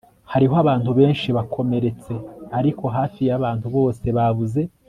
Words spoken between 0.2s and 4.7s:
hariho abantu benshi bakomeretse, ariko hafi yabantu bose babuze